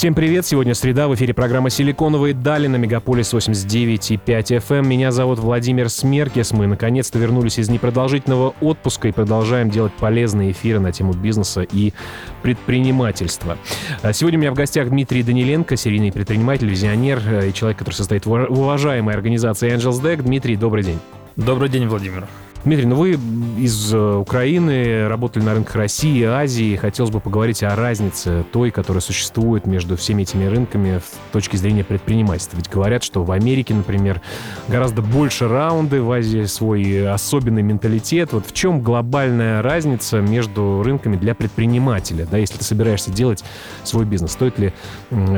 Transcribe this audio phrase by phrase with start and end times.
[0.00, 0.46] Всем привет!
[0.46, 4.78] Сегодня среда, в эфире программа «Силиконовые дали» на Мегаполис 89,5 FM.
[4.78, 4.88] Эм.
[4.88, 6.52] Меня зовут Владимир Смеркис.
[6.52, 11.92] Мы наконец-то вернулись из непродолжительного отпуска и продолжаем делать полезные эфиры на тему бизнеса и
[12.40, 13.58] предпринимательства.
[14.00, 17.96] А сегодня у меня в гостях Дмитрий Даниленко, серийный предприниматель, визионер э, и человек, который
[17.96, 20.22] состоит в уважаемой организации Angels Deck.
[20.22, 20.98] Дмитрий, добрый день.
[21.36, 22.26] Добрый день, Владимир.
[22.62, 23.12] Дмитрий, ну вы
[23.58, 26.76] из э, Украины, работали на рынках России, Азии.
[26.76, 31.84] Хотелось бы поговорить о разнице той, которая существует между всеми этими рынками с точки зрения
[31.84, 32.58] предпринимательства.
[32.58, 34.20] Ведь говорят, что в Америке, например,
[34.68, 38.34] гораздо больше раунды, в Азии свой особенный менталитет.
[38.34, 42.26] Вот в чем глобальная разница между рынками для предпринимателя?
[42.30, 43.42] Да, если ты собираешься делать
[43.84, 44.74] свой бизнес, стоит ли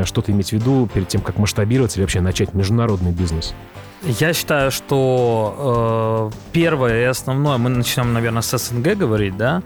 [0.07, 3.55] что-то иметь в виду перед тем, как масштабироваться или вообще начать международный бизнес?
[4.05, 9.63] Я считаю, что э, первое и основное, мы начнем, наверное, с СНГ говорить, да.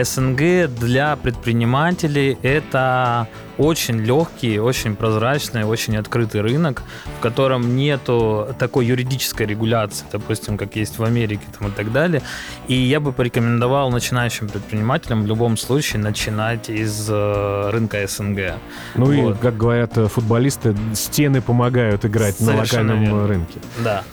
[0.00, 3.26] СНГ для предпринимателей это
[3.60, 6.82] очень легкий, очень прозрачный, очень открытый рынок,
[7.18, 12.22] в котором нету такой юридической регуляции, допустим, как есть в Америке там, и так далее.
[12.68, 18.54] И я бы порекомендовал начинающим предпринимателям в любом случае начинать из э, рынка СНГ.
[18.94, 19.36] Ну вот.
[19.36, 23.28] и, как говорят э, футболисты, стены помогают играть Совершенно на локальном верно.
[23.28, 23.58] рынке.
[23.84, 24.04] Да.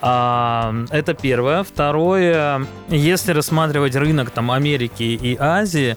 [0.00, 1.62] А, это первое.
[1.64, 5.96] Второе, если рассматривать рынок там Америки и Азии,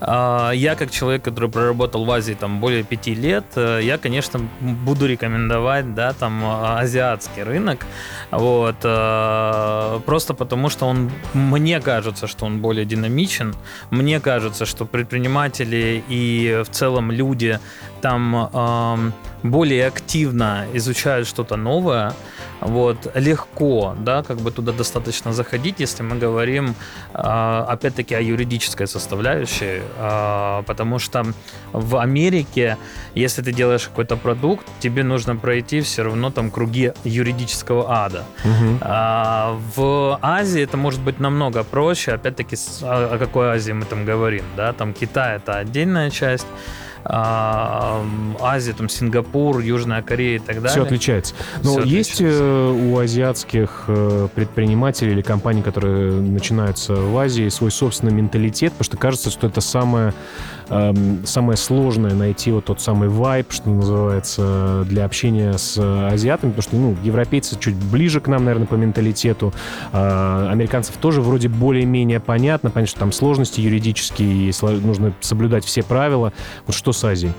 [0.00, 5.06] я как человек, который проработал в Азии там более пяти лет, э, я, конечно, буду
[5.06, 7.86] рекомендовать, да, там азиатский рынок,
[8.30, 13.54] вот, э, просто потому что он, мне кажется, что он более динамичен,
[13.90, 17.58] мне кажется, что предприниматели и в целом люди
[18.02, 22.12] там более активно изучают что-то новое,
[22.60, 26.74] вот, легко, да, как бы туда достаточно заходить, если мы говорим,
[27.12, 29.85] а, опять-таки, о юридической составляющей, а,
[30.66, 31.24] потому что
[31.72, 32.76] в Америке,
[33.14, 38.24] если ты делаешь какой-то продукт, тебе нужно пройти все равно там круги юридического ада.
[38.44, 38.78] Угу.
[39.76, 44.72] В Азии это может быть намного проще, опять-таки, о какой Азии мы там говорим, да,
[44.72, 50.70] там Китай это отдельная часть, а, Азия, там Сингапур, Южная Корея и так далее.
[50.70, 51.34] Все отличается.
[51.62, 52.44] Но Все есть отличается.
[52.44, 58.84] Э, у азиатских э, предпринимателей или компаний, которые начинаются в Азии, свой собственный менталитет, потому
[58.84, 60.12] что кажется, что это самое
[60.68, 66.76] самое сложное найти вот тот самый вайб, что называется, для общения с азиатами, потому что,
[66.76, 69.52] ну, европейцы чуть ближе к нам, наверное, по менталитету,
[69.92, 76.32] а американцев тоже вроде более-менее понятно, понятно, что там сложности юридические, нужно соблюдать все правила.
[76.66, 77.32] Вот что с Азией?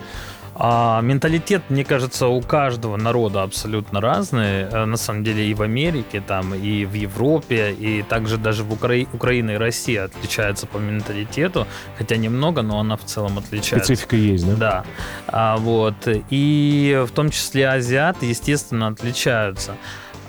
[0.59, 4.63] А менталитет, мне кажется, у каждого народа абсолютно разный.
[4.63, 8.73] Э, на самом деле и в Америке, там, и в Европе, и также даже в
[8.73, 9.05] Укра...
[9.13, 13.85] Украина и Россия отличаются по менталитету, хотя немного, но она в целом отличается.
[13.85, 14.55] Специфика есть, да?
[14.55, 14.85] Да.
[15.27, 15.95] А, вот.
[16.07, 19.75] И в том числе азиаты, естественно, отличаются.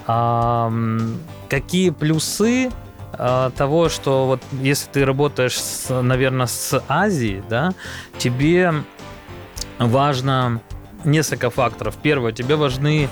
[0.06, 0.70] А,
[1.48, 2.70] какие плюсы
[3.14, 7.72] а, того, что вот если ты работаешь, с, наверное, с Азией, да,
[8.18, 8.74] тебе
[9.78, 10.60] важно
[11.04, 11.96] несколько факторов.
[12.02, 13.08] Первое, тебе важны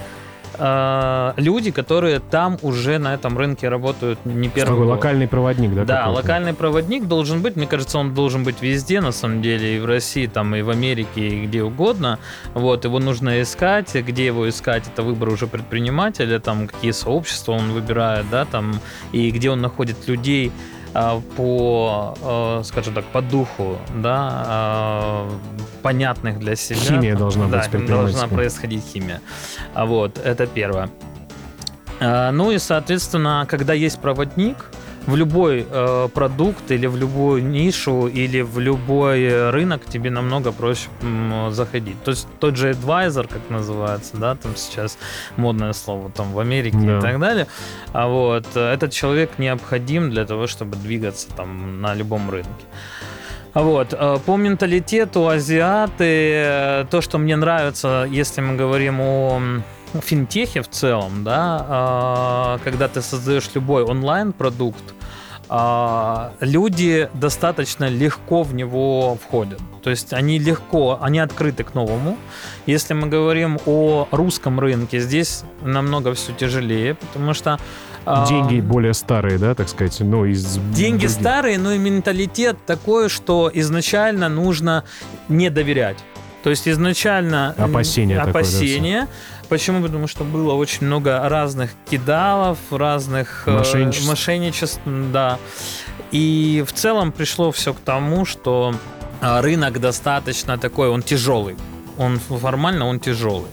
[0.58, 4.96] э, люди, которые там уже на этом рынке работают не первый Такой год.
[4.96, 5.84] локальный проводник, да?
[5.84, 7.56] Да, локальный проводник должен быть.
[7.56, 10.70] Мне кажется, он должен быть везде, на самом деле, и в России, там, и в
[10.70, 12.18] Америке, и где угодно.
[12.54, 13.94] Вот, его нужно искать.
[13.94, 18.80] Где его искать, это выбор уже предпринимателя, там, какие сообщества он выбирает, да, там,
[19.12, 20.50] и где он находит людей,
[21.36, 25.30] по, а, скажем так, по духу, да, а,
[25.82, 26.80] понятных для себя.
[26.80, 27.86] Химия должна да, быть.
[27.86, 29.20] должна происходить химия.
[29.74, 30.88] Вот, это первое.
[31.98, 34.56] Ну и, соответственно, когда есть проводник,
[35.06, 40.88] в любой э, продукт или в любую нишу или в любой рынок тебе намного проще
[41.02, 42.02] м, заходить.
[42.02, 44.98] То есть тот же advisor, как называется, да, там сейчас
[45.36, 46.98] модное слово там в Америке да.
[46.98, 47.46] и так далее.
[47.92, 52.50] А вот этот человек необходим для того, чтобы двигаться там на любом рынке.
[53.56, 53.94] Вот.
[53.94, 59.40] Э, по менталитету азиаты, э, то, что мне нравится, если мы говорим о
[60.00, 64.94] финтехе в целом, да, э, когда ты создаешь любой онлайн-продукт,
[65.48, 69.60] а, люди достаточно легко в него входят.
[69.82, 72.18] То есть они легко, они открыты к новому.
[72.66, 77.60] Если мы говорим о русском рынке, здесь намного все тяжелее, потому что
[78.04, 80.58] а, Деньги более старые, да, так сказать, ну, из...
[80.72, 81.10] Деньги других.
[81.10, 84.84] старые, но и менталитет такой, что изначально нужно
[85.28, 85.98] не доверять.
[86.46, 89.08] То есть изначально м, Опасение такое, да.
[89.48, 89.82] Почему?
[89.82, 94.08] Потому что было очень много разных кидалов, разных э, Мошенничеств.
[94.08, 95.40] мошенничеств, да.
[96.12, 98.76] И в целом пришло все к тому, что
[99.20, 101.56] а, рынок достаточно такой, он тяжелый.
[101.98, 103.48] Он формально он тяжелый.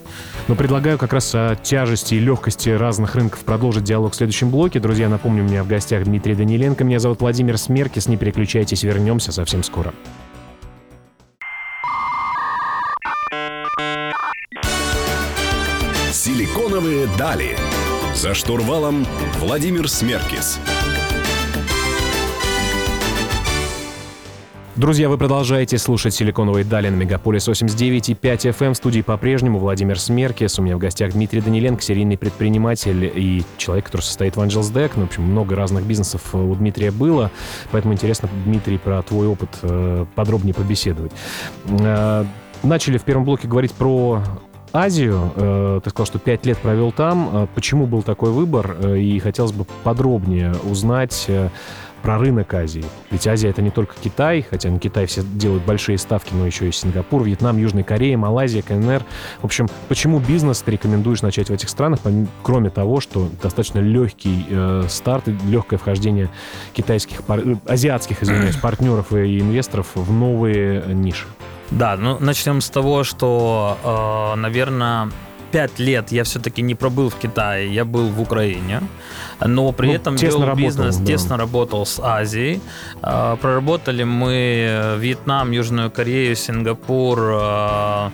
[0.48, 4.80] Но предлагаю как раз о тяжести и легкости разных рынков продолжить диалог в следующем блоке.
[4.80, 6.84] Друзья, напомню, у меня в гостях Дмитрий Даниленко.
[6.84, 8.08] Меня зовут Владимир Смеркис.
[8.08, 9.96] Не переключайтесь, вернемся совсем скоро.
[16.74, 17.56] Силиконовые дали.
[18.16, 19.06] За штурвалом
[19.38, 20.60] Владимир Смеркис.
[24.76, 28.74] Друзья, вы продолжаете слушать «Силиконовые дали» на Мегаполис 89 и 5 FM.
[28.74, 30.58] В студии по-прежнему Владимир Смеркис.
[30.58, 34.94] У меня в гостях Дмитрий Даниленко, серийный предприниматель и человек, который состоит в Angels Deck.
[34.96, 37.30] Ну, в общем, много разных бизнесов у Дмитрия было.
[37.70, 41.12] Поэтому интересно, Дмитрий, про твой опыт э, подробнее побеседовать.
[41.68, 42.26] Э,
[42.64, 44.24] Начали в первом блоке говорить про
[44.74, 45.32] Азию.
[45.36, 47.30] Э, Ты сказал, что пять лет провел там.
[47.32, 48.76] Э, Почему был такой выбор?
[48.80, 51.30] Э, И хотелось бы подробнее узнать
[52.02, 52.84] про рынок Азии.
[53.12, 56.68] Ведь Азия это не только Китай, хотя на Китай все делают большие ставки, но еще
[56.68, 59.04] и Сингапур, Вьетнам, Южная Корея, Малайзия, КНР.
[59.42, 62.00] В общем, почему бизнес ты рекомендуешь начать в этих странах,
[62.42, 66.28] кроме того, что достаточно легкий э, старт легкое вхождение
[66.74, 67.22] китайских,
[67.66, 71.26] азиатских, извиняюсь, партнеров и инвесторов в новые ниши?
[71.78, 75.10] Да, ну начнем с того, что, наверное,
[75.52, 78.82] пять лет я все-таки не пробыл в Китае, я был в Украине,
[79.40, 81.06] но при Ну, этом вел работал, бизнес, да.
[81.06, 82.60] тесно работал с Азией.
[83.02, 88.12] А, Проработали мы Вьетнам, Южную Корею, Сингапур, а,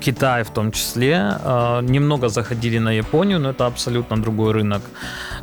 [0.00, 1.16] Китай в том числе.
[1.44, 4.82] А, Немного заходили на Японию, но это абсолютно другой рынок.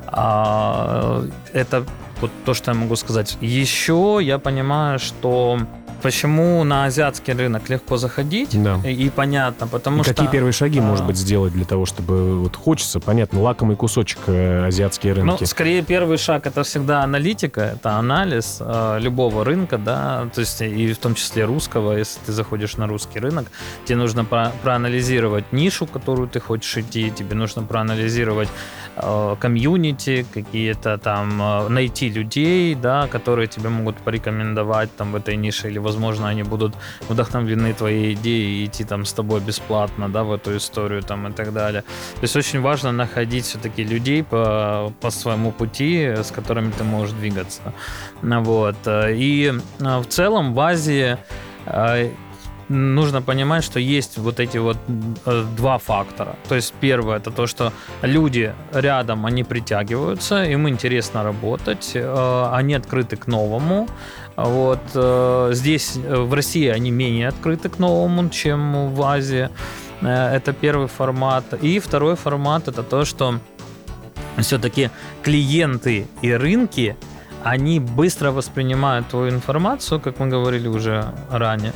[0.07, 1.23] А,
[1.53, 1.83] Это
[2.21, 3.37] вот то, что я могу сказать.
[3.41, 5.59] Еще я понимаю, что
[6.01, 8.79] почему на азиатский рынок легко заходить, Да.
[8.85, 10.13] и, и понятно, потому И что...
[10.13, 14.19] какие первые шаги, а, может быть, сделать для того, чтобы вот хочется, понятно, лакомый кусочек
[14.27, 15.43] э, азиатские Ну, рынки?
[15.45, 20.93] скорее первый шаг это всегда аналитика, это анализ э, любого рынка, да, то есть и
[20.93, 23.47] в том числе русского, если ты заходишь на русский рынок,
[23.85, 28.49] тебе нужно про- проанализировать нишу, в которую ты хочешь идти, тебе нужно проанализировать
[28.95, 35.35] э, комьюнити, какие-то там э, найти людей, да, которые тебе могут порекомендовать там в этой
[35.35, 36.75] нише, или, возможно, они будут
[37.09, 41.31] вдохновлены твоей идеей и идти там с тобой бесплатно, да, в эту историю там и
[41.31, 41.81] так далее.
[42.15, 47.15] То есть очень важно находить все-таки людей по, по своему пути, с которыми ты можешь
[47.15, 47.61] двигаться.
[48.21, 48.75] Вот.
[48.87, 51.17] И э, в целом в Азии
[51.65, 52.11] э,
[52.69, 54.77] нужно понимать, что есть вот эти вот
[55.25, 56.35] э, два фактора.
[56.49, 62.73] То есть первое это то, что люди рядом, они притягиваются, им интересно работать, э, они
[62.75, 63.87] открыты к новому.
[64.37, 69.49] Вот э, здесь э, в России они менее открыты к новому, чем в Азии.
[70.01, 71.43] Э, Это первый формат.
[71.63, 73.39] И второй формат это то, что
[74.37, 74.91] все-таки
[75.23, 76.95] клиенты и рынки
[77.43, 81.71] они быстро воспринимают твою информацию, как мы говорили уже ранее,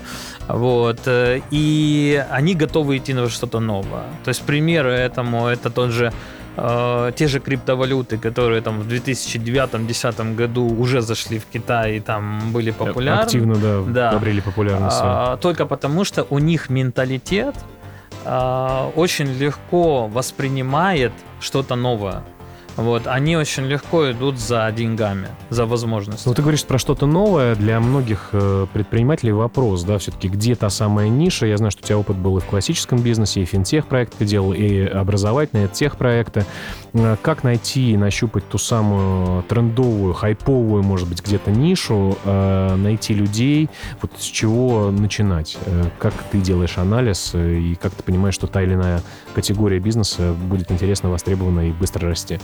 [0.47, 4.03] вот, и они готовы идти на что-то новое.
[4.23, 6.11] То есть примеры этому это тот же
[6.57, 12.51] э, те же криптовалюты, которые там в 2009-2010 году уже зашли в Китай и там
[12.51, 13.23] были популярны.
[13.23, 14.09] Активно, да, Да.
[14.11, 14.99] обрели популярность.
[15.01, 17.55] А, только потому, что у них менталитет
[18.25, 22.23] а, очень легко воспринимает что-то новое.
[22.77, 26.29] Вот, они очень легко идут за деньгами, за возможностью.
[26.29, 27.55] Ну, ты говоришь про что-то новое.
[27.55, 31.45] Для многих э, предпринимателей вопрос, да, все-таки, где та самая ниша?
[31.45, 34.53] Я знаю, что у тебя опыт был и в классическом бизнесе, и финтех-проект ты делал,
[34.53, 36.45] и образовательные, тех-проекты.
[36.93, 43.13] Э, Как найти и нащупать ту самую трендовую, хайповую, может быть, где-то нишу, э, найти
[43.13, 43.69] людей,
[44.01, 45.57] вот с чего начинать?
[45.65, 49.01] Э, Как ты делаешь анализ, э, и как ты понимаешь, что та или иная
[49.35, 52.39] категория бизнеса будет интересно, востребована и быстро расти?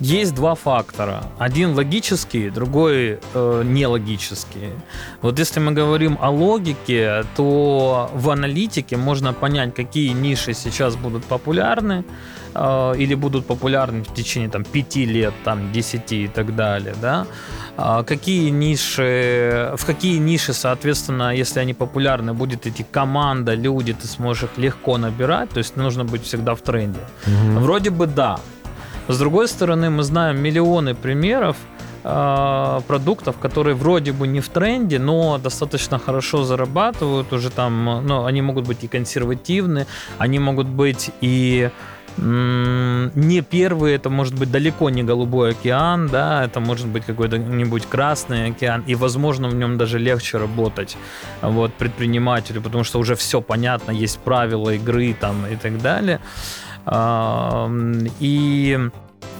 [0.00, 1.24] Есть два фактора.
[1.38, 4.70] Один логический, другой э, нелогический.
[5.22, 11.24] Вот если мы говорим о логике, то в аналитике можно понять, какие ниши сейчас будут
[11.24, 12.04] популярны
[12.54, 16.94] э, или будут популярны в течение там, 5 лет, там, 10 и так далее.
[17.00, 17.26] Да?
[17.78, 24.06] А Какие ниши, в какие ниши, соответственно, если они популярны, будет идти команда, люди, ты
[24.06, 27.00] сможешь их легко набирать, то есть нужно быть всегда в тренде.
[27.26, 27.60] Мгм.
[27.60, 28.38] Вроде бы да.
[29.08, 31.56] С другой стороны, мы знаем миллионы примеров
[32.02, 38.24] э, продуктов, которые вроде бы не в тренде, но достаточно хорошо зарабатывают уже там, ну,
[38.24, 39.86] они могут быть и консервативны,
[40.18, 41.70] они могут быть и
[42.18, 48.46] не первый, это может быть далеко не голубой океан, да, это может быть какой-то-нибудь красный
[48.46, 50.96] океан, и, возможно, в нем даже легче работать
[51.42, 56.20] вот, предпринимателю, потому что уже все понятно, есть правила игры там и так далее.
[56.90, 58.90] И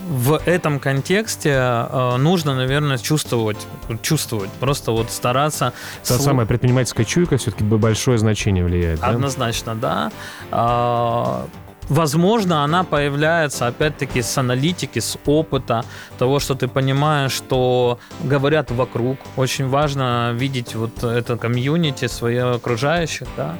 [0.08, 3.66] в этом контексте э, нужно, наверное, чувствовать,
[4.02, 5.72] чувствовать, просто вот стараться.
[6.04, 6.24] Та слу...
[6.24, 9.02] самая предпринимательская чуйка все-таки большое значение влияет.
[9.02, 10.12] Однозначно, да.
[10.50, 11.46] да
[11.88, 15.84] Возможно, она появляется, опять-таки, с аналитики, с опыта,
[16.18, 19.18] того, что ты понимаешь, что говорят вокруг.
[19.36, 23.56] Очень важно видеть вот это комьюнити, своих окружающих, да,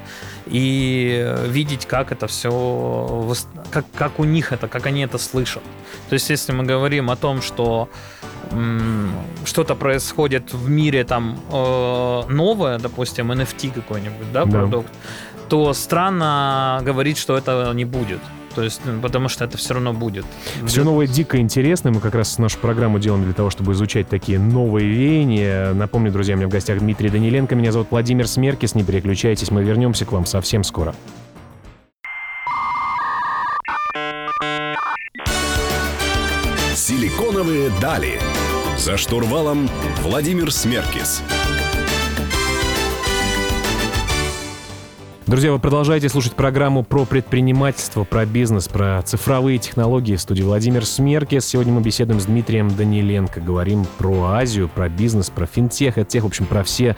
[0.46, 3.34] и видеть, как это все,
[3.70, 5.62] как, как у них это, как они это слышат.
[6.08, 7.88] То есть, если мы говорим о том, что
[9.44, 14.50] что-то происходит в мире там э, новое, допустим, NFT какой-нибудь, да, да.
[14.50, 14.92] продукт,
[15.48, 18.20] то странно говорить, что это не будет.
[18.54, 20.24] То есть, ну, потому что это все равно будет.
[20.64, 21.90] Все новое дико интересно.
[21.90, 25.74] Мы как раз нашу программу делаем для того, чтобы изучать такие новые веяния.
[25.74, 27.54] Напомню, друзья, у меня в гостях Дмитрий Даниленко.
[27.54, 28.74] Меня зовут Владимир Смеркис.
[28.74, 30.94] Не переключайтесь, мы вернемся к вам совсем скоро.
[36.74, 38.18] Силиконовые дали.
[38.78, 39.68] За штурвалом
[40.02, 41.22] Владимир Смеркис.
[45.26, 50.86] Друзья, вы продолжаете слушать программу про предпринимательство, про бизнес, про цифровые технологии в студии Владимир
[50.86, 51.44] Смеркес.
[51.44, 53.40] Сегодня мы беседуем с Дмитрием Даниленко.
[53.40, 56.94] Говорим про Азию, про бизнес, про финтех, это тех, в общем, про все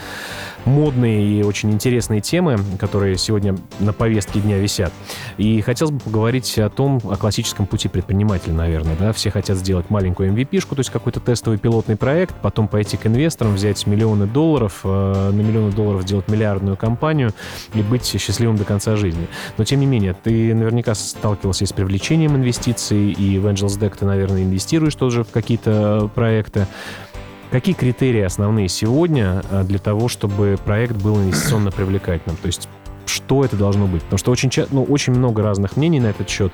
[0.65, 4.93] модные и очень интересные темы, которые сегодня на повестке дня висят.
[5.37, 8.97] И хотелось бы поговорить о том, о классическом пути предпринимателя, наверное.
[8.97, 9.12] Да?
[9.12, 13.55] Все хотят сделать маленькую MVP-шку, то есть какой-то тестовый пилотный проект, потом пойти к инвесторам,
[13.55, 17.33] взять миллионы долларов, э, на миллионы долларов сделать миллиардную компанию
[17.75, 19.27] и быть счастливым до конца жизни.
[19.57, 24.05] Но, тем не менее, ты наверняка сталкивался с привлечением инвестиций, и в Angels Deck ты,
[24.05, 26.67] наверное, инвестируешь тоже в какие-то проекты.
[27.50, 32.37] Какие критерии основные сегодня э, для того, чтобы проект был инвестиционно привлекательным?
[32.37, 32.69] То есть
[33.29, 34.03] что это должно быть.
[34.05, 36.51] Потому что очень, ну, очень много разных мнений на этот счет.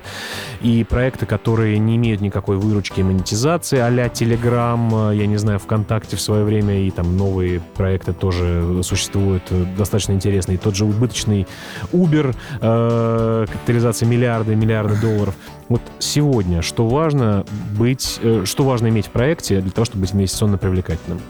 [0.61, 6.17] И проекты, которые не имеют никакой выручки и монетизации, а-ля Telegram, я не знаю, ВКонтакте
[6.17, 10.57] в свое время, и там новые проекты тоже существуют, э, достаточно интересные.
[10.57, 11.47] Тот же убыточный
[11.93, 15.33] Uber, э, капитализация миллиарды, миллиарды долларов.
[15.69, 17.45] Вот сегодня что важно
[17.77, 21.21] быть, э, что важно иметь в проекте для того, чтобы быть инвестиционно привлекательным?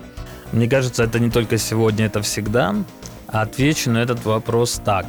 [0.52, 2.76] Мне кажется, это не только сегодня, это всегда.
[3.28, 5.06] Отвечу на этот вопрос так.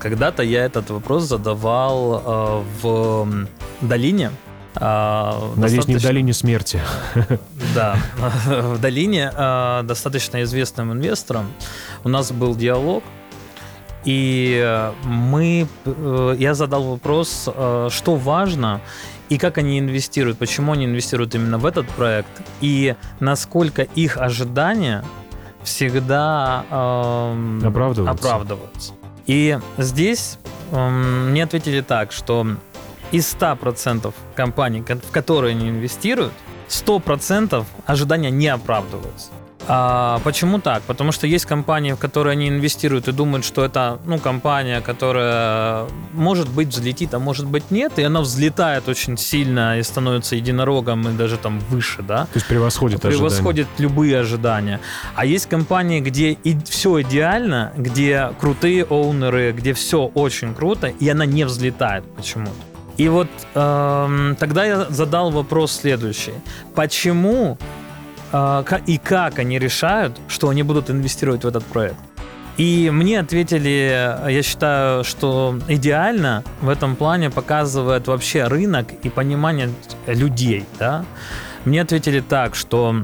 [0.00, 3.28] Когда-то я этот вопрос задавал э, в
[3.80, 4.30] долине.
[4.76, 5.90] Э, Надеюсь, достаточно...
[5.92, 6.80] не в долине смерти.
[7.74, 7.96] Да,
[8.46, 11.46] в долине э, достаточно известным инвестором.
[12.04, 13.02] У нас был диалог,
[14.04, 18.80] и мы, э, я задал вопрос, э, что важно
[19.30, 22.30] и как они инвестируют, почему они инвестируют именно в этот проект,
[22.60, 25.02] и насколько их ожидания
[25.64, 28.26] всегда эм, оправдываются.
[28.26, 28.92] оправдываются.
[29.26, 30.38] И здесь
[30.70, 32.46] эм, мне ответили так, что
[33.10, 36.32] из 100% компаний, в которые они инвестируют,
[36.68, 39.30] 100% ожидания не оправдываются.
[39.66, 40.82] А почему так?
[40.82, 45.86] Потому что есть компании, в которые они инвестируют и думают, что это ну, компания, которая
[46.12, 51.08] может быть взлетит, а может быть нет, и она взлетает очень сильно и становится единорогом
[51.08, 52.24] и даже там выше, да?
[52.24, 53.88] То есть превосходит Превосходит ожидания.
[53.88, 54.80] любые ожидания.
[55.14, 61.08] А есть компании, где и все идеально, где крутые оунеры, где все очень круто, и
[61.08, 62.52] она не взлетает почему-то.
[62.96, 66.34] И вот эм, тогда я задал вопрос следующий.
[66.74, 67.58] Почему
[68.86, 71.96] и как они решают, что они будут инвестировать в этот проект.
[72.56, 79.70] И мне ответили, я считаю, что идеально в этом плане показывает вообще рынок и понимание
[80.06, 80.64] людей.
[80.78, 81.04] Да?
[81.64, 83.02] Мне ответили так, что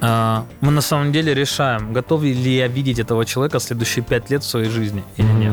[0.00, 4.42] э, мы на самом деле решаем, готов ли я видеть этого человека следующие пять лет
[4.42, 5.38] в своей жизни или mm-hmm.
[5.38, 5.52] нет.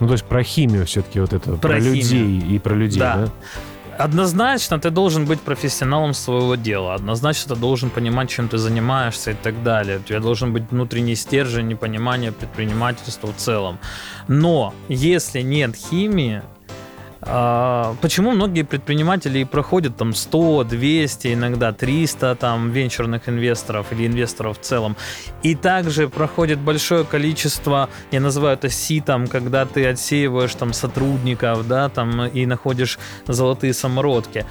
[0.00, 3.16] Ну, то есть про химию все-таки вот это, про, про людей и про людей, да?
[3.16, 3.32] да?
[4.00, 6.94] Однозначно ты должен быть профессионалом своего дела.
[6.94, 9.98] Однозначно ты должен понимать, чем ты занимаешься и так далее.
[9.98, 13.78] У тебя должен быть внутренний стержень и понимание предпринимательства в целом.
[14.26, 16.42] Но если нет химии,
[17.20, 24.62] почему многие предприниматели проходят там 100, 200, иногда 300 там венчурных инвесторов или инвесторов в
[24.62, 24.96] целом.
[25.42, 31.88] И также проходит большое количество, я называю это ситом, когда ты отсеиваешь там сотрудников, да,
[31.88, 34.46] там и находишь золотые самородки.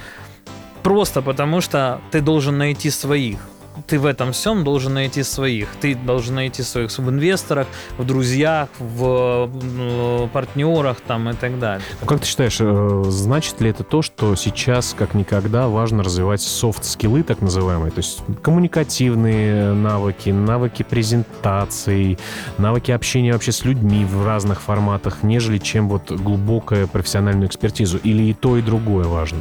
[0.84, 3.40] Просто потому что ты должен найти своих.
[3.88, 5.70] Ты в этом всем должен найти своих.
[5.82, 7.68] Ты должен найти своих в инвесторах,
[7.98, 11.86] в друзьях, в э, партнерах там и так далее.
[12.02, 16.42] Ну, как ты считаешь, э, значит ли это то, что сейчас как никогда важно развивать
[16.42, 22.18] софт-скиллы, так называемые, то есть коммуникативные навыки, навыки презентаций,
[22.58, 27.98] навыки общения вообще с людьми в разных форматах, нежели чем вот глубокая профессиональную экспертизу?
[28.04, 29.40] Или и то, и другое важно?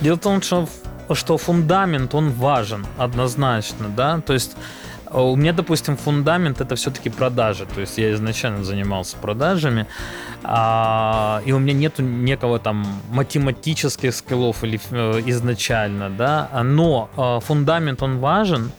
[0.00, 0.68] Дело в том, что,
[1.14, 4.56] что фундамент, он важен однозначно, да, то есть
[5.06, 7.66] э, у меня, допустим, фундамент это все-таки продажи.
[7.66, 9.86] То есть я изначально занимался продажами,
[10.44, 16.48] а, и у меня нету некого там математических скиллов или э, изначально, да.
[16.62, 18.72] Но э, фундамент он важен.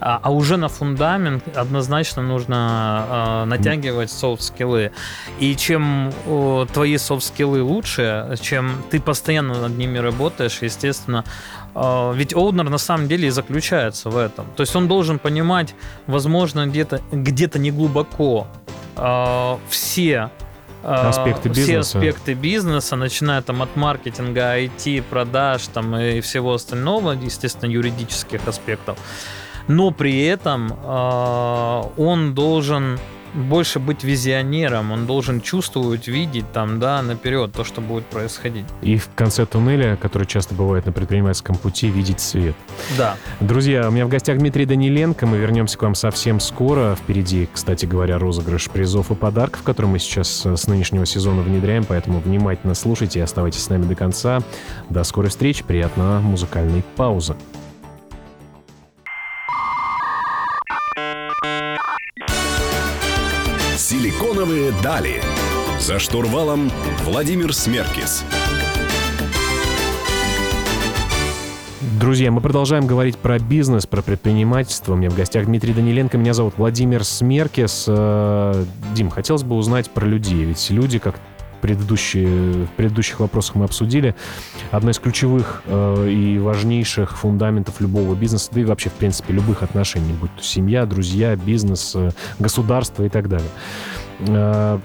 [0.00, 4.92] А, а уже на фундамент однозначно нужно э, натягивать софт-скиллы.
[5.40, 11.24] И чем э, твои софт-скиллы лучше, чем ты постоянно над ними работаешь, естественно,
[11.74, 14.46] ведь оунер на самом деле и заключается в этом.
[14.56, 15.74] То есть он должен понимать,
[16.06, 18.46] возможно, где-то где не глубоко
[18.96, 20.30] э, все
[20.82, 27.70] аспекты все аспекты бизнеса, начиная там от маркетинга, IT, продаж там и всего остального, естественно,
[27.70, 28.96] юридических аспектов
[29.68, 32.98] но при этом он должен
[33.34, 38.64] больше быть визионером, он должен чувствовать, видеть там, да, наперед то, что будет происходить.
[38.82, 42.54] И в конце туннеля, который часто бывает на предпринимательском пути, видеть свет.
[42.96, 43.16] Да.
[43.40, 45.26] Друзья, у меня в гостях Дмитрий Даниленко.
[45.26, 46.96] Мы вернемся к вам совсем скоро.
[46.96, 52.20] Впереди, кстати говоря, розыгрыш призов и подарков, который мы сейчас с нынешнего сезона внедряем, поэтому
[52.20, 54.40] внимательно слушайте и оставайтесь с нами до конца.
[54.90, 57.36] До скорой встречи, приятного музыкальной паузы.
[64.18, 65.22] Силиконовые дали.
[65.78, 66.72] За штурвалом
[67.04, 68.24] Владимир Смеркис.
[72.00, 74.94] Друзья, мы продолжаем говорить про бизнес, про предпринимательство.
[74.94, 77.84] У меня в гостях Дмитрий Даниленко, меня зовут Владимир Смеркис.
[77.86, 81.14] Э, Дим, хотелось бы узнать про людей, ведь люди, как
[81.60, 84.14] предыдущие, в предыдущих вопросах мы обсудили,
[84.70, 89.62] одно из ключевых э, и важнейших фундаментов любого бизнеса, да и вообще, в принципе, любых
[89.62, 93.48] отношений, будь то семья, друзья, бизнес, э, государство и так далее.
[94.20, 94.78] Э,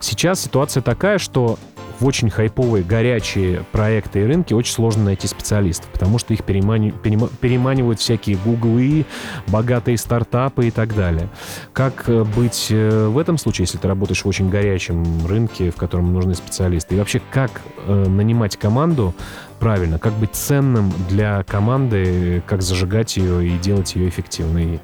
[0.00, 1.58] сейчас ситуация такая, что
[2.00, 6.90] в очень хайповые, горячие проекты и рынки очень сложно найти специалистов, потому что их перемани,
[6.90, 9.06] перема, переманивают всякие гуглы,
[9.46, 11.28] богатые стартапы и так далее.
[11.72, 15.76] Как э, быть э, в этом случае, если ты работаешь в очень горячем рынке, в
[15.76, 16.96] котором нужны специалисты?
[16.96, 19.14] И вообще, как э, нанимать команду
[19.60, 24.80] правильно, как быть ценным для команды, как зажигать ее и делать ее эффективной?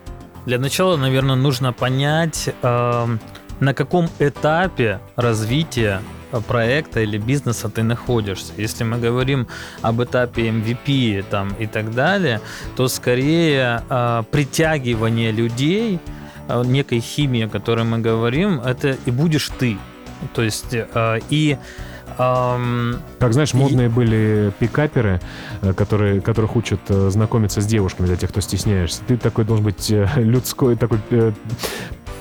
[0.47, 3.07] Для начала, наверное, нужно понять, э,
[3.61, 6.01] на каком этапе развития
[6.47, 8.53] проекта или бизнеса ты находишься.
[8.57, 9.49] Если мы говорим
[9.83, 12.41] об этапе MVP там, и так далее,
[12.77, 15.99] то скорее э, притягивание людей,
[16.49, 19.77] э, некой химии, о которой мы говорим, это и будешь ты.
[20.35, 21.59] То есть э, и
[22.17, 23.91] как знаешь, модные и...
[23.91, 25.21] были пикаперы,
[25.63, 29.01] э, которые, которых учат э, знакомиться с девушками для тех, кто стесняешься.
[29.07, 30.99] Ты такой должен быть э, людской, такой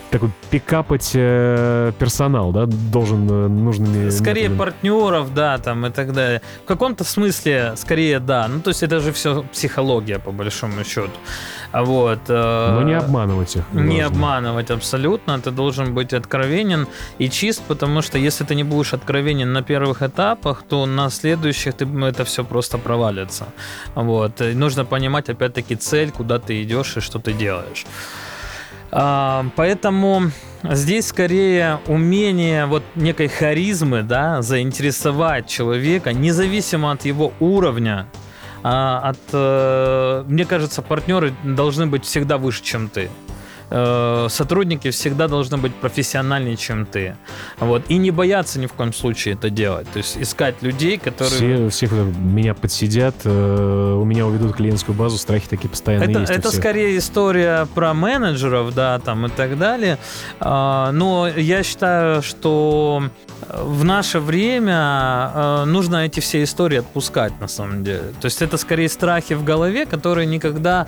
[0.09, 4.09] такой пикапать э, персонал, да, должен э, нужными...
[4.09, 4.57] Скорее методами.
[4.57, 6.41] партнеров, да, там и так далее.
[6.63, 8.47] В каком-то смысле, скорее, да.
[8.47, 11.11] Ну, то есть это же все психология, по большому счету.
[11.73, 12.19] Вот.
[12.27, 13.63] Э, Но не обманывать их.
[13.73, 14.05] Не важно.
[14.05, 15.39] обманывать абсолютно.
[15.39, 16.87] Ты должен быть откровенен
[17.19, 21.75] и чист, потому что если ты не будешь откровенен на первых этапах, то на следующих
[21.75, 23.45] ты, это все просто провалится.
[23.95, 24.41] Вот.
[24.41, 27.85] И нужно понимать, опять-таки, цель, куда ты идешь и что ты делаешь.
[28.91, 30.31] А, поэтому
[30.63, 38.07] здесь скорее умение вот некой харизмы, да, заинтересовать человека, независимо от его уровня,
[38.63, 43.09] а, от, э, мне кажется, партнеры должны быть всегда выше, чем ты.
[43.71, 47.15] Э, сотрудники всегда должны быть профессиональнее, чем ты.
[47.59, 47.83] Вот.
[47.89, 49.87] И не бояться ни в коем случае это делать.
[49.91, 51.69] То есть искать людей, которые...
[51.69, 56.31] Все, всех меня подсидят, э, у меня уведут клиентскую базу, страхи такие постоянно это, есть.
[56.31, 59.97] Это скорее история про менеджеров, да, там и так далее.
[60.39, 63.03] А, но я считаю, что
[63.47, 68.13] в наше время э, нужно эти все истории отпускать, на самом деле.
[68.19, 70.87] То есть это скорее страхи в голове, которые никогда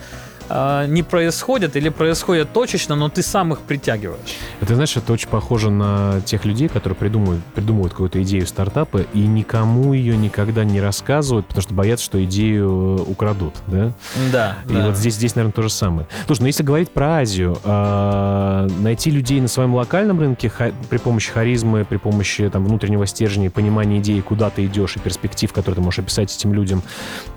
[0.51, 4.37] э, не происходят или происходят точечно, но ты сам их притягиваешь.
[4.59, 9.19] Это, знаешь, это очень похоже на тех людей, которые придумывают, придумывают какую-то идею стартапа и
[9.19, 13.93] никому ее никогда не рассказывают, потому что боятся, что идею э, украдут, да?
[14.31, 14.57] Да.
[14.69, 14.87] И да.
[14.87, 16.07] вот здесь, здесь, наверное, то же самое.
[16.25, 20.97] Слушай, ну если говорить про Азию, э, найти людей на своем локальном рынке ха- при
[20.97, 25.75] помощи харизмы, при помощи там, внутреннего стержня, понимания идеи, куда ты идешь и перспектив, которые
[25.75, 26.83] ты можешь описать этим людям,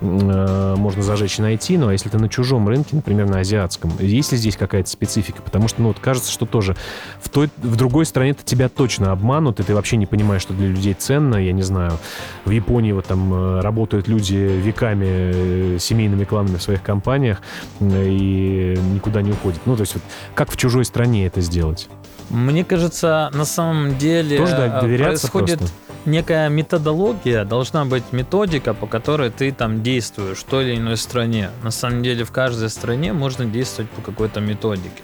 [0.01, 1.77] э, можно зажечь и найти.
[1.77, 3.91] Но если ты на чужом рынке, например, на азиатском?
[3.99, 5.41] Есть ли здесь какая-то специфика?
[5.43, 6.75] Потому что, ну, вот кажется, что тоже
[7.21, 10.67] в, той, в другой стране-то тебя точно обманут, и ты вообще не понимаешь, что для
[10.67, 11.35] людей ценно.
[11.35, 11.99] Я не знаю,
[12.45, 17.41] в Японии вот там э, работают люди веками э, семейными кланами в своих компаниях
[17.79, 19.61] и никуда не уходят.
[19.65, 21.87] Ну, то есть вот как в чужой стране это сделать?
[22.29, 25.75] Мне кажется, на самом деле Тоже доверяться происходит просто.
[26.05, 31.49] Некая методология, должна быть методика, по которой ты там действуешь в той или иной стране.
[31.63, 35.03] На самом деле в каждой стране можно действовать по какой-то методике.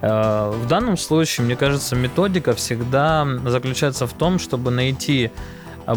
[0.00, 5.30] Э, В данном случае, мне кажется, методика всегда заключается в том, чтобы найти
[5.86, 5.96] а,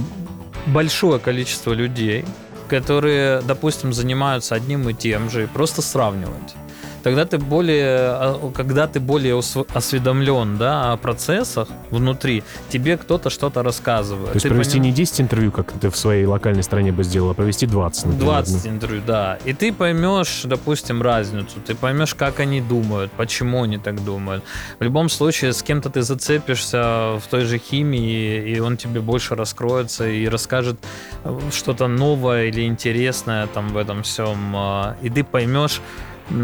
[0.67, 2.25] большое количество людей,
[2.67, 6.55] которые, допустим, занимаются одним и тем же, и просто сравнивать.
[7.03, 9.39] Тогда ты более, а, когда ты более
[9.73, 14.27] осведомлен да, о процессах внутри, тебе кто-то что-то рассказывает.
[14.27, 17.03] То есть Ты провести поним- не 10 интервью, как ты в своей локальной стране бы
[17.03, 18.25] сделал, а провести 20, например.
[18.25, 19.37] 20 интервью, да.
[19.45, 24.43] И ты поймешь, допустим, разницу, ты поймешь, как они думают, почему они так думают.
[24.79, 29.35] В любом случае, с кем-то ты зацепишься в той же химии, и он тебе больше
[29.35, 30.77] раскроется и расскажет
[31.23, 34.37] э, что-то новое или интересное там в этом всем.
[34.55, 35.81] э, И ты поймешь,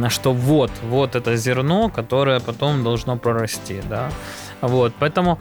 [0.10, 4.10] что вот, вот это зерно, которое потом должно прорасти, да.
[4.62, 5.39] Вот, поэтому,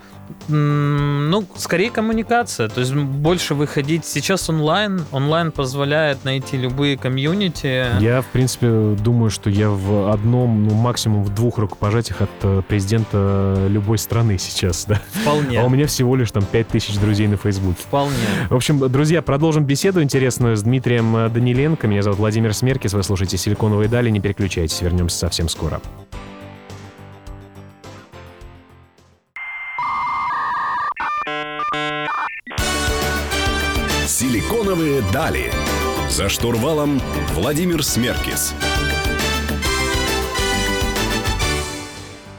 [0.48, 4.04] ну, скорее коммуникация, то есть больше выходить.
[4.04, 7.86] Сейчас онлайн, онлайн позволяет найти любые комьюнити.
[8.00, 12.62] Я, в принципе, думаю, что я в одном, ну, максимум в двух рукопожатиях от э,
[12.68, 15.00] президента любой страны сейчас, да.
[15.22, 15.60] Вполне.
[15.60, 17.78] А у меня всего лишь там 5000 друзей на Фейсбуке.
[17.80, 18.16] Вполне.
[18.50, 21.86] В общем, друзья, продолжим беседу интересную с Дмитрием э, Даниленко.
[21.86, 22.92] Меня зовут Владимир Смеркис.
[22.92, 24.10] Вы слушаете «Силиконовые дали».
[24.10, 24.35] Не переключайтесь,
[24.80, 25.80] вернемся совсем скоро.
[34.06, 35.52] «Силиконовые дали».
[36.08, 37.00] За штурвалом
[37.34, 38.54] Владимир Смеркис.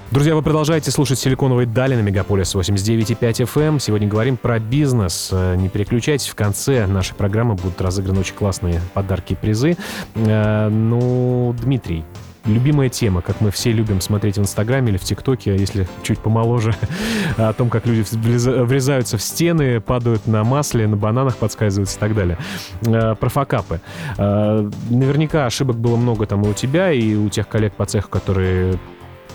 [0.09, 3.79] Друзья, вы продолжаете слушать «Силиконовые дали» на Мегаполис 89,5 FM.
[3.79, 5.29] Сегодня говорим про бизнес.
[5.33, 9.75] Э, Не переключайтесь, в конце нашей программы будут разыграны очень классные подарки и призы.
[10.15, 12.05] Э, Ну, Дмитрий,
[12.45, 16.73] любимая тема, как мы все любим смотреть в Инстаграме или в ТикТоке, если чуть помоложе,
[17.37, 22.15] о том, как люди врезаются в стены, падают на масле, на бананах подскальзываются и так
[22.15, 22.37] далее.
[22.85, 23.81] Э, Про факапы.
[24.17, 28.79] Наверняка ошибок было много там и у тебя, и у тех коллег по цеху, которые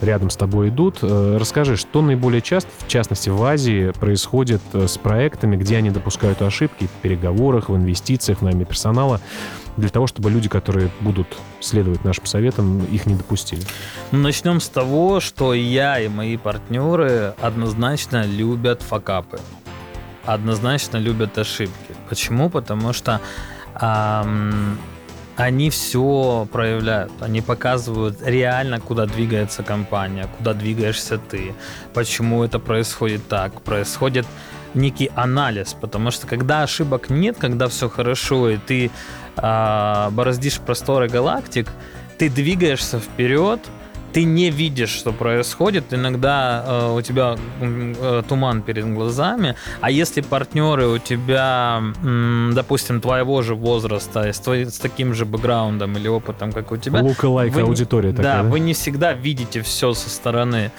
[0.02, 0.98] рядом с тобой идут.
[1.02, 5.90] Э, Расскажи, что наиболее часто, в частности в Азии, происходит э, с проектами, где они
[5.90, 9.20] допускают ошибки в переговорах, в инвестициях, в найме персонала,
[9.76, 11.28] для того, чтобы люди, которые будут
[11.60, 13.62] следовать нашим советам, их не допустили.
[14.10, 19.40] Начнем с того, что я и мои партнеры однозначно любят факапы.
[20.24, 21.94] Однозначно любят ошибки.
[22.08, 22.50] Почему?
[22.50, 23.20] Потому что
[23.74, 24.78] ам,
[25.36, 27.12] они все проявляют.
[27.20, 31.54] Они показывают реально, куда двигается компания, куда двигаешься ты,
[31.94, 33.60] почему это происходит так.
[33.62, 34.26] Происходит
[34.74, 38.90] некий анализ, потому что когда ошибок нет, когда все хорошо, и ты
[39.36, 41.68] а, бороздишь просторы галактик,
[42.18, 43.60] ты двигаешься вперед,
[44.12, 45.92] ты не видишь, что происходит.
[45.94, 49.54] Иногда э, у тебя э, туман перед глазами.
[49.80, 55.24] А если партнеры у тебя, м, допустим, твоего же возраста, с, твои- с таким же
[55.24, 59.94] бэкграундом или опытом, как у тебя, Лука-лайк аудитория такая, да, вы не всегда видите все
[59.94, 60.70] со стороны.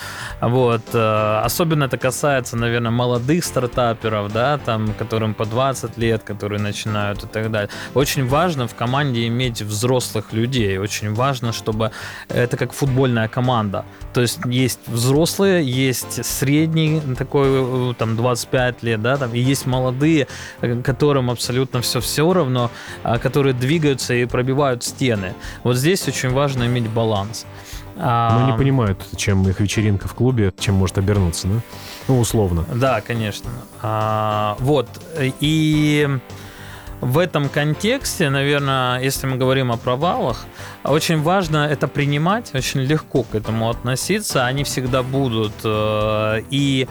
[0.41, 0.81] Вот.
[0.93, 7.23] э, Особенно это касается, наверное, молодых стартаперов, да, там, которым по 20 лет, которые начинают
[7.23, 7.69] и так далее.
[7.95, 10.77] Очень важно в команде иметь взрослых людей.
[10.77, 11.91] Очень важно, чтобы
[12.29, 13.85] это как футбольная команда.
[14.13, 19.65] То есть есть взрослые, есть средний такой, э, там, 25 лет, да, там, и есть
[19.65, 20.27] молодые,
[20.83, 22.69] которым абсолютно все все равно,
[23.03, 25.33] а, которые двигаются и пробивают стены.
[25.63, 27.45] Вот здесь очень важно иметь баланс.
[27.95, 31.61] Но не понимают, чем их вечеринка в клубе, чем может обернуться, да?
[32.07, 32.65] Ну, условно.
[32.73, 33.49] Да, конечно.
[33.81, 34.87] А, вот.
[35.39, 36.09] И
[37.03, 40.45] в этом контексте, наверное, если мы говорим о провалах,
[40.83, 44.45] очень важно это принимать, очень легко к этому относиться.
[44.45, 45.53] Они всегда будут.
[45.63, 46.87] э, И,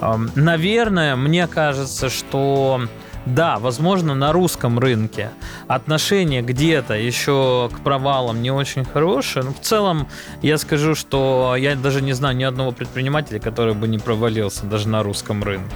[0.00, 2.80] эм, наверное, мне кажется, что
[3.26, 5.30] да, возможно, на русском рынке
[5.66, 9.44] отношение где-то еще к провалам не очень хорошее.
[9.44, 10.08] Но в целом
[10.42, 14.88] я скажу, что я даже не знаю ни одного предпринимателя, который бы не провалился даже
[14.88, 15.74] на русском рынке.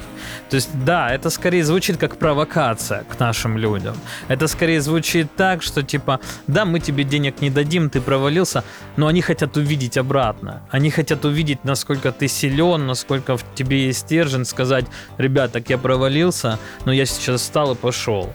[0.50, 3.96] То есть, да, это скорее звучит как провокация к нашим людям.
[4.28, 8.64] Это скорее звучит так, что типа, да, мы тебе денег не дадим, ты провалился,
[8.96, 10.62] но они хотят увидеть обратно.
[10.70, 14.86] Они хотят увидеть, насколько ты силен, насколько в тебе есть стержень, сказать,
[15.18, 18.30] ребят, так я провалился, но я сейчас сейчас встал и пошел.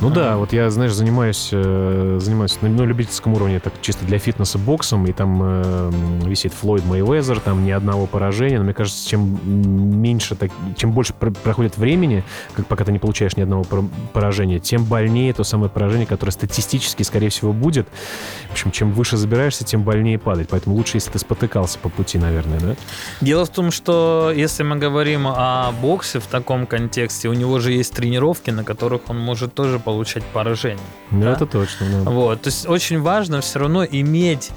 [0.00, 4.18] Ну да, вот я, знаешь, занимаюсь, э, занимаюсь на, на любительском уровне, так чисто для
[4.18, 5.90] фитнеса боксом, и там э,
[6.24, 9.38] висит Флойд Мейвезер, там ни одного поражения, но мне кажется, чем
[10.00, 13.64] меньше, так, чем больше про- проходит времени, как пока ты не получаешь ни одного
[14.12, 17.88] поражения, тем больнее то самое поражение, которое статистически, скорее всего, будет.
[18.48, 20.48] В общем, чем выше забираешься, тем больнее падать.
[20.48, 22.76] Поэтому лучше, если ты спотыкался по пути, наверное, да?
[23.20, 27.72] Дело в том, что если мы говорим о боксе в таком контексте, у него же
[27.72, 27.94] есть
[28.34, 30.78] тренировки, на которых он может тоже получать поражение.
[31.10, 31.32] Ну, да?
[31.32, 32.04] это точно.
[32.04, 32.10] Да.
[32.10, 34.50] Вот, то есть очень важно все равно иметь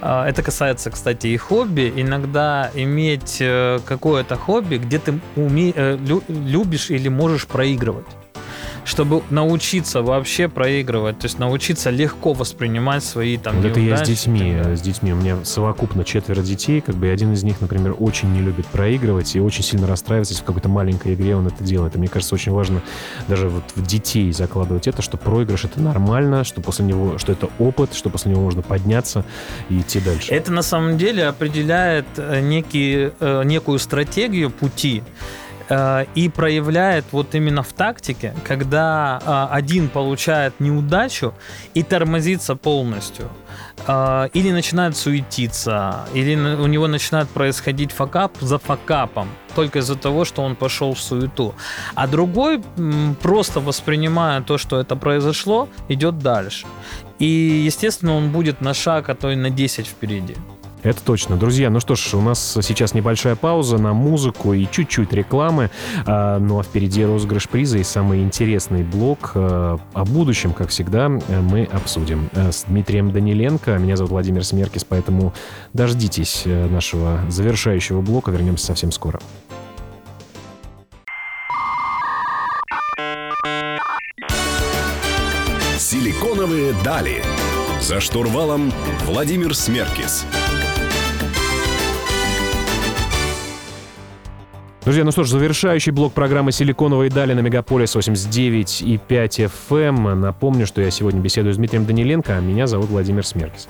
[0.00, 1.92] а, это касается, кстати, и хобби.
[1.96, 5.72] Иногда иметь э, какое-то хобби, где ты уме...
[5.74, 8.06] Э, любишь или можешь проигрывать
[8.84, 14.06] чтобы научиться вообще проигрывать, то есть научиться легко воспринимать свои там вот Это я с
[14.06, 15.12] детьми, с детьми.
[15.12, 19.34] У меня совокупно четверо детей, как бы один из них, например, очень не любит проигрывать
[19.36, 21.96] и очень сильно расстраивается, если в какой-то маленькой игре он это делает.
[21.96, 22.82] И мне кажется, очень важно
[23.28, 27.48] даже вот в детей закладывать это, что проигрыш это нормально, что после него, что это
[27.58, 29.24] опыт, что после него можно подняться
[29.68, 30.32] и идти дальше.
[30.32, 35.02] Это на самом деле определяет э, некий, э, некую стратегию пути.
[35.68, 41.32] Э, и проявляет вот именно в тактике, когда э, один получает неудачу
[41.72, 43.30] и тормозится полностью,
[43.86, 50.26] э, или начинает суетиться, или у него начинает происходить факап за факапом, только из-за того,
[50.26, 51.54] что он пошел в суету.
[51.94, 52.62] А другой,
[53.22, 56.66] просто воспринимая то, что это произошло, идет дальше.
[57.18, 57.26] И,
[57.66, 60.34] естественно, он будет на шаг, а то и на 10 впереди.
[60.84, 61.36] Это точно.
[61.36, 65.70] Друзья, ну что ж, у нас сейчас небольшая пауза на музыку и чуть-чуть рекламы.
[66.06, 71.08] А, ну а впереди розыгрыш приза и самый интересный блок а, о будущем, как всегда,
[71.08, 73.78] мы обсудим а, с Дмитрием Даниленко.
[73.78, 75.32] Меня зовут Владимир Смеркис, поэтому
[75.72, 78.30] дождитесь э, нашего завершающего блока.
[78.30, 79.20] Вернемся совсем скоро.
[85.78, 87.22] Силиконовые дали.
[87.80, 88.70] За штурвалом
[89.06, 90.26] Владимир Смеркис.
[94.84, 100.10] Друзья, ну что ж, завершающий блок программы «Силиконовые дали» на Мегаполис 89,5 FM.
[100.10, 100.20] Эм.
[100.20, 103.66] Напомню, что я сегодня беседую с Дмитрием Даниленко, а меня зовут Владимир Смеркис.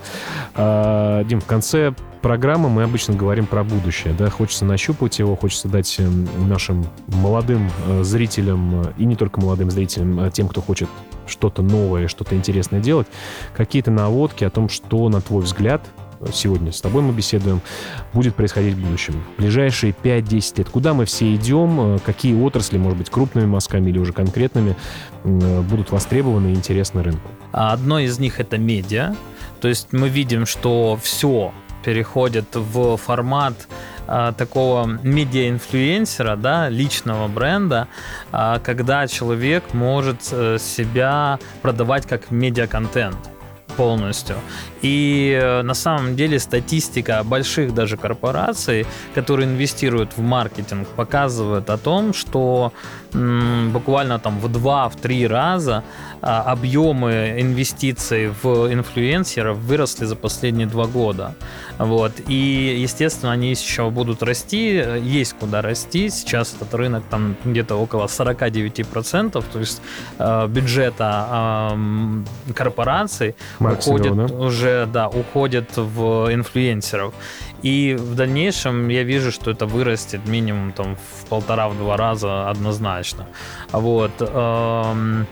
[0.57, 4.13] А, Дим, в конце программы мы обычно говорим про будущее.
[4.19, 4.29] Да?
[4.29, 9.71] Хочется нащупать его, хочется дать эм, нашим молодым э, зрителям, э, и не только молодым
[9.71, 10.89] зрителям, а тем, кто хочет
[11.29, 13.07] что-то новое, что-то интересное делать,
[13.57, 15.81] какие-то наводки о том, что, на твой взгляд,
[16.33, 17.61] сегодня с тобой мы беседуем,
[18.13, 19.23] будет происходить в будущем.
[19.37, 20.69] В ближайшие 5-10 лет.
[20.69, 24.77] Куда мы все идем, э, какие отрасли, может быть, крупными мазками или уже конкретными,
[25.25, 27.31] э, будут востребованы и интересны рынку?
[27.53, 29.15] Одно из них это медиа.
[29.61, 31.53] То есть мы видим, что все
[31.85, 33.55] переходит в формат
[34.07, 37.89] а, такого медиа-инфлюенсера, да, личного бренда,
[38.33, 43.34] а, когда человек может себя продавать как медиа-контент
[43.77, 44.37] полностью.
[44.83, 51.79] И э, на самом деле статистика больших даже корпораций, которые инвестируют в маркетинг, показывает о
[51.79, 52.73] том, что
[53.15, 55.85] буквально там в два, в три раза
[56.21, 61.35] а, объемы инвестиций в инфлюенсеров выросли за последние два года.
[61.79, 62.13] Вот.
[62.29, 66.09] И, естественно, они еще будут расти, есть куда расти.
[66.09, 69.81] Сейчас этот рынок там где-то около 49%, то есть
[70.19, 74.35] э, бюджета э, корпораций уходит да?
[74.35, 77.15] уже, да, уходит в инфлюенсеров.
[77.65, 83.27] И в дальнейшем я вижу, что это вырастет минимум там в полтора-два раза однозначно.
[83.73, 84.13] Вот.
[84.21, 85.27] Эм,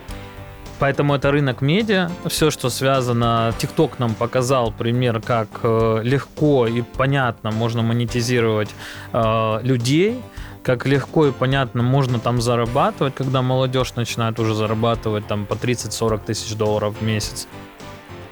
[0.79, 2.11] Поэтому это рынок медиа.
[2.27, 3.55] Все, что связано...
[3.61, 8.71] TikTok нам показал пример, как э, легко и понятно можно монетизировать
[9.13, 10.21] э, людей,
[10.65, 16.25] как легко и понятно можно там зарабатывать, когда молодежь начинает уже зарабатывать там по 30-40
[16.27, 17.47] тысяч долларов в месяц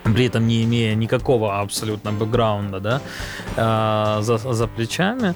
[0.04, 3.00] при этом не имея никакого абсолютно бэкграунда, да,
[3.56, 5.34] э, за, за плечами.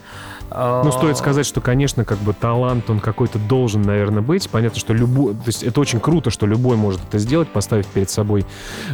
[0.54, 4.48] Ну, стоит сказать, что, конечно, как бы талант, он какой-то должен, наверное, быть.
[4.48, 5.34] Понятно, что любой...
[5.34, 8.46] То есть это очень круто, что любой может это сделать, поставить перед собой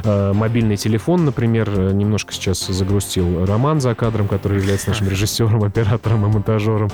[0.02, 1.92] э, мобильный телефон, например.
[1.92, 6.90] Немножко сейчас загрустил Роман за кадром, который является нашим режиссером, оператором и монтажером.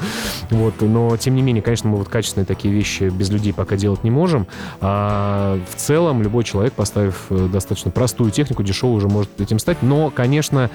[0.50, 0.74] Вот.
[0.80, 4.10] Но, тем не менее, конечно, мы вот качественные такие вещи без людей пока делать не
[4.10, 4.46] можем.
[4.80, 9.82] А в целом любой человек, поставив э, достаточно простую технику, дешевую, уже может этим стать.
[9.82, 10.70] Но, конечно,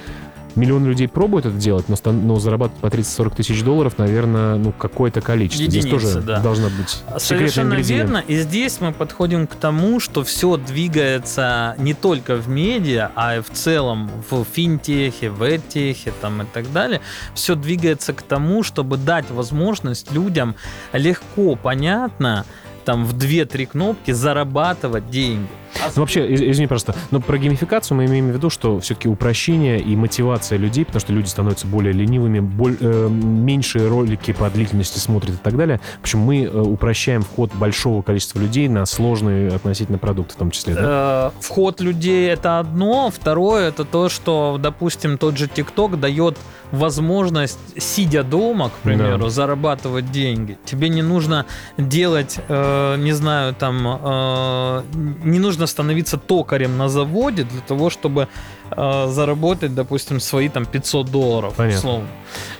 [0.56, 5.20] миллион людей пробуют это делать, но, но зарабатывать по 30-40 тысяч долларов, наверное, ну, какое-то
[5.20, 5.64] количество.
[5.64, 6.40] Единицы, здесь тоже да.
[6.40, 8.18] должна быть Совершенно верно.
[8.26, 13.40] И здесь мы подходим к тому, что все двигается не только в медиа, а и
[13.40, 17.00] в целом в финтехе, в этехе там и так далее.
[17.34, 20.54] Все двигается к тому, чтобы дать возможность людям
[20.92, 22.44] легко, понятно
[22.84, 25.48] там в 2-3 кнопки зарабатывать деньги.
[25.94, 29.96] Ну, вообще, извини, просто, но про геймификацию мы имеем в виду, что все-таки упрощение и
[29.96, 35.34] мотивация людей, потому что люди становятся более ленивыми, боль, э, меньшие ролики по длительности смотрят
[35.34, 35.80] и так далее.
[35.98, 40.50] В общем, мы э, упрощаем вход большого количества людей на сложные относительно продукты в том
[40.50, 41.32] числе, да?
[41.36, 46.38] Э, вход людей это одно, второе это то, что, допустим, тот же ТикТок дает
[46.72, 49.30] возможность, сидя дома, к примеру, да.
[49.30, 50.58] зарабатывать деньги.
[50.64, 54.82] Тебе не нужно делать, э, не знаю, там, э,
[55.24, 58.28] не нужно становиться токарем на заводе для того, чтобы
[58.70, 61.78] э, заработать, допустим, свои там 500 долларов, Понятно.
[61.78, 62.08] условно.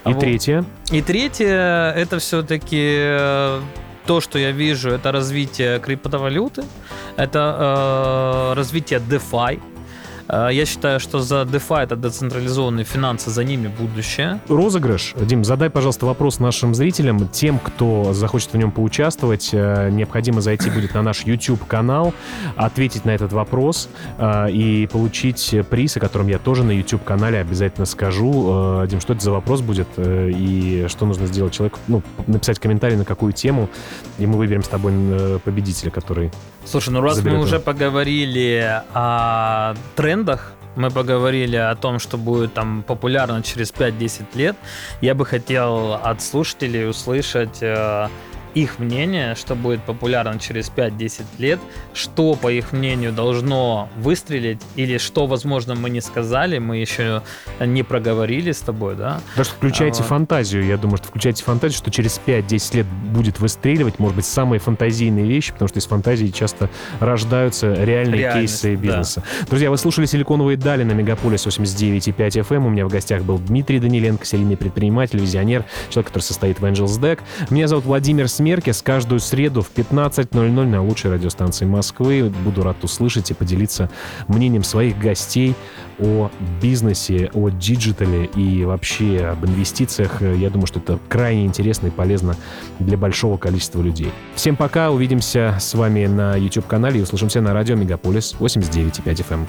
[0.06, 0.20] И вот.
[0.20, 0.64] третье?
[0.90, 3.60] И третье, это все-таки э,
[4.06, 6.64] то, что я вижу, это развитие криптовалюты,
[7.16, 9.71] это э, развитие DeFi, Э,
[10.28, 14.40] я считаю, что за DeFi, это децентрализованные финансы, за ними будущее.
[14.48, 15.14] Розыгрыш.
[15.20, 17.28] Дим, задай, пожалуйста, вопрос нашим зрителям.
[17.28, 22.14] Тем, кто захочет в нем поучаствовать, э, необходимо зайти будет на наш YouTube-канал,
[22.56, 27.86] ответить на этот вопрос э, и получить приз, о котором я тоже на YouTube-канале обязательно
[27.86, 28.86] скажу.
[28.86, 31.78] Дим, что это за вопрос будет и что нужно сделать человеку?
[31.88, 33.68] Ну, написать комментарий на какую тему,
[34.18, 34.92] и мы выберем с тобой
[35.44, 36.30] победителя, который
[36.64, 42.82] Слушай, ну раз мы уже поговорили о трендах, мы поговорили о том, что будет там
[42.82, 44.56] популярно через 5-10 лет,
[45.00, 48.08] я бы хотел от слушателей услышать э,
[48.54, 51.60] их мнение, что будет популярно через 5-10 лет,
[51.94, 57.22] что, по их мнению, должно выстрелить, или что, возможно, мы не сказали, мы еще
[57.60, 59.20] не проговорили с тобой, да?
[59.36, 63.98] Даже включайте а, фантазию, я думаю, что включайте фантазию, что через 5-10 лет будет выстреливать,
[63.98, 66.68] может быть, самые фантазийные вещи, потому что из фантазии часто
[67.00, 69.22] рождаются реальные кейсы бизнеса.
[69.40, 69.46] Да.
[69.46, 72.56] Друзья, вы слушали «Силиконовые дали» на Мегаполис 89,5 FM.
[72.56, 72.66] Эм.
[72.66, 77.00] У меня в гостях был Дмитрий Даниленко, серийный предприниматель, визионер, человек, который состоит в Angels
[77.00, 77.20] Deck.
[77.50, 78.41] Меня зовут Владимир Смит.
[78.42, 82.28] Смеркес каждую среду в 15.00 на лучшей радиостанции Москвы.
[82.44, 83.88] Буду рад услышать и поделиться
[84.26, 85.54] мнением своих гостей
[86.00, 86.28] о
[86.60, 90.20] бизнесе, о диджитале и вообще об инвестициях.
[90.20, 92.34] Я думаю, что это крайне интересно и полезно
[92.80, 94.10] для большого количества людей.
[94.34, 99.46] Всем пока, увидимся с вами на YouTube-канале и услышимся на радио Мегаполис 89.5 FM.